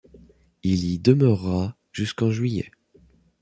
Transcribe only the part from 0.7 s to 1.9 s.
y demeurera